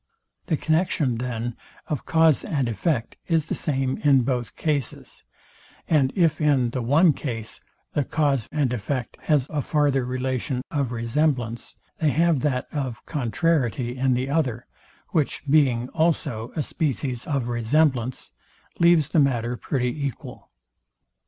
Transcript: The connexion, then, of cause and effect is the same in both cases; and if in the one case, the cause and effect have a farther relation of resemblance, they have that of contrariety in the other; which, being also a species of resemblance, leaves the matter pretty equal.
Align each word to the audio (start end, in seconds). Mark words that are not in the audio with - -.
The 0.47 0.57
connexion, 0.57 1.17
then, 1.19 1.55
of 1.85 2.07
cause 2.07 2.43
and 2.43 2.67
effect 2.67 3.17
is 3.27 3.45
the 3.45 3.53
same 3.53 3.97
in 3.99 4.23
both 4.23 4.55
cases; 4.55 5.25
and 5.87 6.11
if 6.15 6.41
in 6.41 6.71
the 6.71 6.81
one 6.81 7.13
case, 7.13 7.61
the 7.93 8.03
cause 8.03 8.49
and 8.51 8.73
effect 8.73 9.15
have 9.21 9.45
a 9.51 9.61
farther 9.61 10.03
relation 10.03 10.63
of 10.71 10.91
resemblance, 10.91 11.75
they 11.99 12.09
have 12.09 12.39
that 12.39 12.65
of 12.71 13.05
contrariety 13.05 13.95
in 13.95 14.15
the 14.15 14.27
other; 14.27 14.65
which, 15.09 15.43
being 15.47 15.87
also 15.89 16.51
a 16.55 16.63
species 16.63 17.27
of 17.27 17.47
resemblance, 17.47 18.31
leaves 18.79 19.09
the 19.09 19.19
matter 19.19 19.55
pretty 19.55 19.95
equal. 20.07 20.49